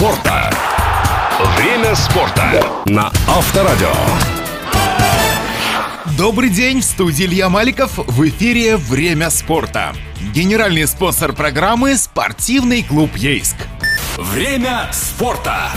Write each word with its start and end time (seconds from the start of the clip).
спорта. 0.00 0.50
Время 1.58 1.94
спорта 1.94 2.64
на 2.86 3.12
Авторадио. 3.28 3.92
Добрый 6.16 6.48
день, 6.48 6.80
в 6.80 6.84
студии 6.84 7.26
Илья 7.26 7.50
Маликов, 7.50 7.98
в 7.98 8.26
эфире 8.26 8.78
«Время 8.78 9.28
спорта». 9.28 9.94
Генеральный 10.32 10.86
спонсор 10.86 11.34
программы– 11.34 11.96
спортивный 11.98 12.82
клуб 12.82 13.14
«Ейск». 13.14 13.56
Время 14.16 14.88
спорта. 14.90 15.68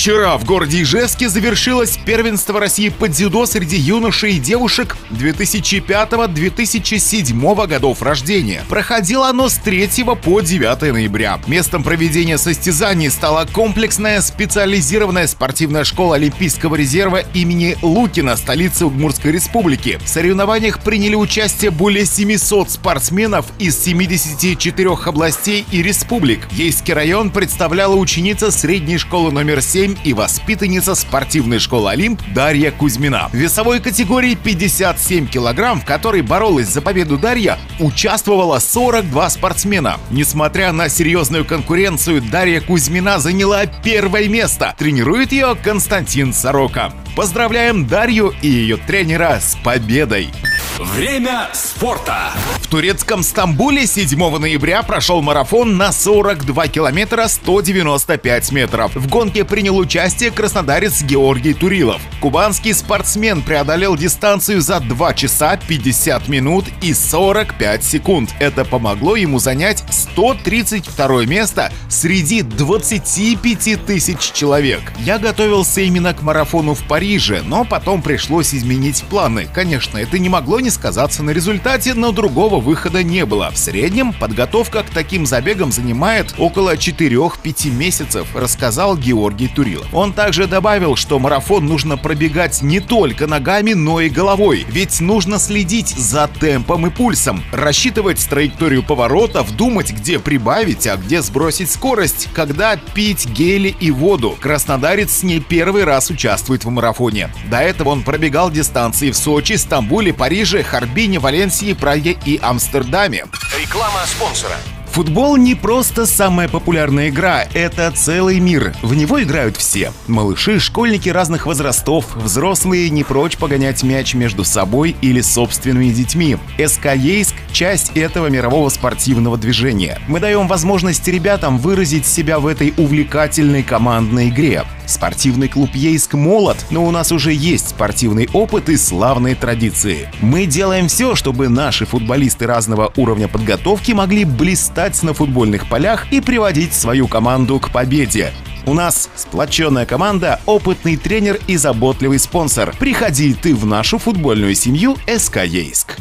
Вчера 0.00 0.38
в 0.38 0.46
городе 0.46 0.80
Ижевске 0.80 1.28
завершилось 1.28 1.98
первенство 2.06 2.58
России 2.58 2.88
по 2.88 3.06
дзюдо 3.06 3.44
среди 3.44 3.76
юношей 3.76 4.36
и 4.36 4.38
девушек 4.38 4.96
2005-2007 5.10 7.66
годов 7.66 8.00
рождения. 8.00 8.64
Проходило 8.70 9.28
оно 9.28 9.50
с 9.50 9.58
3 9.58 9.90
по 10.22 10.40
9 10.40 10.92
ноября. 10.94 11.38
Местом 11.46 11.82
проведения 11.82 12.38
состязаний 12.38 13.10
стала 13.10 13.44
комплексная 13.44 14.22
специализированная 14.22 15.26
спортивная 15.26 15.84
школа 15.84 16.14
Олимпийского 16.14 16.76
резерва 16.76 17.18
имени 17.34 17.76
Лукина, 17.82 18.38
столицы 18.38 18.86
Удмуртской 18.86 19.32
республики. 19.32 19.98
В 20.02 20.08
соревнованиях 20.08 20.80
приняли 20.80 21.14
участие 21.14 21.70
более 21.70 22.06
700 22.06 22.70
спортсменов 22.70 23.44
из 23.58 23.78
74 23.78 24.88
областей 25.04 25.66
и 25.70 25.82
республик. 25.82 26.50
Ейский 26.52 26.94
район 26.94 27.28
представляла 27.28 27.96
ученица 27.96 28.50
средней 28.50 28.96
школы 28.96 29.30
номер 29.30 29.60
7 29.60 29.89
и 30.04 30.12
воспитанница 30.12 30.94
спортивной 30.94 31.58
школы 31.58 31.90
«Олимп» 31.90 32.20
Дарья 32.34 32.70
Кузьмина. 32.70 33.28
В 33.32 33.34
весовой 33.34 33.80
категории 33.80 34.34
57 34.34 35.26
килограмм, 35.26 35.80
в 35.80 35.84
которой 35.84 36.22
боролась 36.22 36.68
за 36.68 36.82
победу 36.82 37.18
Дарья, 37.18 37.58
участвовало 37.78 38.58
42 38.58 39.30
спортсмена. 39.30 39.98
Несмотря 40.10 40.72
на 40.72 40.88
серьезную 40.88 41.44
конкуренцию, 41.44 42.22
Дарья 42.22 42.60
Кузьмина 42.60 43.18
заняла 43.18 43.66
первое 43.66 44.28
место. 44.28 44.74
Тренирует 44.78 45.32
ее 45.32 45.56
Константин 45.62 46.32
Сорока. 46.32 46.92
Поздравляем 47.16 47.86
Дарью 47.86 48.34
и 48.42 48.48
ее 48.48 48.76
тренера 48.76 49.40
с 49.40 49.56
победой! 49.56 50.30
Время 50.78 51.48
спорта. 51.52 52.32
В 52.62 52.66
турецком 52.66 53.22
Стамбуле 53.22 53.86
7 53.86 54.38
ноября 54.38 54.82
прошел 54.82 55.20
марафон 55.20 55.76
на 55.76 55.92
42 55.92 56.68
километра 56.68 57.28
195 57.28 58.52
метров. 58.52 58.94
В 58.94 59.08
гонке 59.08 59.44
принял 59.44 59.76
участие 59.76 60.30
краснодарец 60.30 61.02
Георгий 61.02 61.52
Турилов. 61.52 62.00
Кубанский 62.20 62.72
спортсмен 62.72 63.42
преодолел 63.42 63.96
дистанцию 63.96 64.60
за 64.60 64.80
2 64.80 65.14
часа 65.14 65.56
50 65.56 66.28
минут 66.28 66.64
и 66.80 66.94
45 66.94 67.84
секунд. 67.84 68.30
Это 68.38 68.64
помогло 68.64 69.16
ему 69.16 69.38
занять 69.38 69.84
132 69.90 71.26
место 71.26 71.72
среди 71.88 72.42
25 72.42 73.84
тысяч 73.84 74.32
человек. 74.32 74.80
Я 74.98 75.18
готовился 75.18 75.82
именно 75.82 76.14
к 76.14 76.22
марафону 76.22 76.74
в 76.74 76.82
Париже, 76.84 77.42
но 77.44 77.64
потом 77.64 78.00
пришлось 78.00 78.54
изменить 78.54 79.02
планы. 79.04 79.48
Конечно, 79.52 79.98
это 79.98 80.18
не 80.18 80.28
могло 80.28 80.49
не 80.58 80.70
сказаться 80.70 81.22
на 81.22 81.30
результате, 81.30 81.94
но 81.94 82.10
другого 82.10 82.58
выхода 82.58 83.04
не 83.04 83.24
было. 83.24 83.52
В 83.52 83.56
среднем 83.56 84.12
подготовка 84.12 84.82
к 84.82 84.90
таким 84.90 85.24
забегам 85.24 85.70
занимает 85.70 86.34
около 86.36 86.74
4-5 86.74 87.70
месяцев, 87.70 88.26
рассказал 88.34 88.96
Георгий 88.96 89.46
Турилов. 89.46 89.86
Он 89.92 90.12
также 90.12 90.48
добавил, 90.48 90.96
что 90.96 91.20
марафон 91.20 91.66
нужно 91.66 91.96
пробегать 91.96 92.62
не 92.62 92.80
только 92.80 93.28
ногами, 93.28 93.74
но 93.74 94.00
и 94.00 94.08
головой, 94.08 94.66
ведь 94.68 95.00
нужно 95.00 95.38
следить 95.38 95.90
за 95.90 96.28
темпом 96.40 96.86
и 96.86 96.90
пульсом, 96.90 97.44
рассчитывать 97.52 98.26
траекторию 98.28 98.82
поворотов, 98.82 99.54
думать, 99.54 99.92
где 99.92 100.18
прибавить, 100.18 100.86
а 100.88 100.96
где 100.96 101.22
сбросить 101.22 101.70
скорость, 101.70 102.28
когда 102.34 102.76
пить 102.76 103.26
гели 103.28 103.74
и 103.80 103.90
воду. 103.90 104.36
Краснодарец 104.40 105.22
не 105.22 105.38
первый 105.38 105.84
раз 105.84 106.10
участвует 106.10 106.64
в 106.64 106.70
марафоне. 106.70 107.30
До 107.48 107.58
этого 107.58 107.90
он 107.90 108.02
пробегал 108.02 108.50
дистанции 108.50 109.10
в 109.10 109.16
Сочи, 109.16 109.52
Стамбуле, 109.52 110.12
Париже, 110.12 110.39
Харбине, 110.44 111.18
Валенсии, 111.18 111.72
Праге 111.74 112.18
и 112.24 112.38
Амстердаме. 112.42 113.26
Реклама 113.58 114.00
спонсора. 114.06 114.56
Футбол 114.92 115.36
не 115.36 115.54
просто 115.54 116.04
самая 116.04 116.48
популярная 116.48 117.10
игра, 117.10 117.44
это 117.54 117.92
целый 117.92 118.40
мир. 118.40 118.74
В 118.82 118.94
него 118.96 119.22
играют 119.22 119.56
все. 119.56 119.92
Малыши, 120.08 120.58
школьники 120.58 121.08
разных 121.08 121.46
возрастов, 121.46 122.16
взрослые 122.16 122.90
не 122.90 123.04
прочь 123.04 123.36
погонять 123.36 123.84
мяч 123.84 124.14
между 124.14 124.42
собой 124.44 124.96
или 125.00 125.20
собственными 125.20 125.90
детьми. 125.90 126.38
СК 126.58 126.96
Ейск– 126.96 127.36
часть 127.52 127.92
этого 127.96 128.26
мирового 128.26 128.68
спортивного 128.68 129.38
движения. 129.38 130.00
Мы 130.08 130.18
даем 130.18 130.48
возможность 130.48 131.06
ребятам 131.06 131.58
выразить 131.58 132.04
себя 132.04 132.40
в 132.40 132.48
этой 132.48 132.74
увлекательной 132.76 133.62
командной 133.62 134.28
игре. 134.28 134.64
Спортивный 134.86 135.46
клуб 135.46 135.70
Ейск 135.74 136.14
молод, 136.14 136.66
но 136.70 136.84
у 136.84 136.90
нас 136.90 137.12
уже 137.12 137.32
есть 137.32 137.68
спортивный 137.68 138.28
опыт 138.32 138.68
и 138.68 138.76
славные 138.76 139.36
традиции. 139.36 140.08
Мы 140.20 140.46
делаем 140.46 140.88
все, 140.88 141.14
чтобы 141.14 141.48
наши 141.48 141.86
футболисты 141.86 142.48
разного 142.48 142.92
уровня 142.96 143.28
подготовки 143.28 143.92
могли 143.92 144.24
блистать 144.24 144.79
на 145.02 145.12
футбольных 145.12 145.68
полях 145.68 146.10
и 146.10 146.22
приводить 146.22 146.72
свою 146.72 147.06
команду 147.06 147.60
к 147.60 147.70
победе. 147.70 148.32
У 148.64 148.72
нас 148.72 149.10
сплоченная 149.14 149.84
команда, 149.84 150.40
опытный 150.46 150.96
тренер 150.96 151.38
и 151.46 151.58
заботливый 151.58 152.18
спонсор. 152.18 152.74
Приходи 152.78 153.34
ты 153.34 153.54
в 153.54 153.66
нашу 153.66 153.98
футбольную 153.98 154.54
семью 154.54 154.96
СК 155.06 155.44
Ейск. 155.44 155.96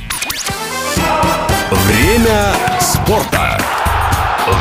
Время 1.71 2.53
спорта. 2.79 3.61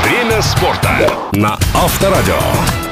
Время 0.03 0.43
спорта 0.43 1.13
на 1.33 1.57
Авторадио. 1.75 2.88